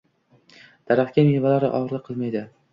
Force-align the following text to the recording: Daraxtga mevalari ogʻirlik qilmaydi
Daraxtga 0.93 1.27
mevalari 1.29 1.71
ogʻirlik 1.83 2.09
qilmaydi 2.11 2.47